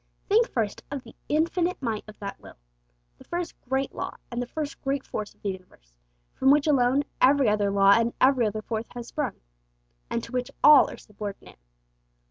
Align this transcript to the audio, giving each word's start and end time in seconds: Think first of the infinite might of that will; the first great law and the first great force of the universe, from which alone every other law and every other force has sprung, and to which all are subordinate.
Think 0.27 0.49
first 0.49 0.81
of 0.89 1.03
the 1.03 1.13
infinite 1.29 1.79
might 1.79 2.03
of 2.07 2.17
that 2.17 2.39
will; 2.39 2.57
the 3.19 3.23
first 3.23 3.53
great 3.61 3.93
law 3.93 4.15
and 4.31 4.41
the 4.41 4.47
first 4.47 4.81
great 4.81 5.05
force 5.05 5.35
of 5.35 5.43
the 5.43 5.51
universe, 5.51 5.99
from 6.33 6.49
which 6.49 6.65
alone 6.65 7.03
every 7.21 7.47
other 7.47 7.69
law 7.69 7.91
and 7.91 8.11
every 8.19 8.47
other 8.47 8.63
force 8.63 8.87
has 8.95 9.09
sprung, 9.09 9.35
and 10.09 10.23
to 10.23 10.31
which 10.31 10.49
all 10.63 10.89
are 10.89 10.97
subordinate. 10.97 11.59